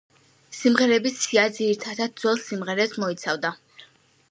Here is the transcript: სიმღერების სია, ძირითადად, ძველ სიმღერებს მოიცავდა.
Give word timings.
სიმღერების 0.59 1.19
სია, 1.25 1.43
ძირითადად, 1.59 2.17
ძველ 2.23 2.41
სიმღერებს 2.47 3.01
მოიცავდა. 3.05 3.53